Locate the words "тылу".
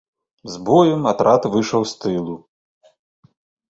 2.03-2.35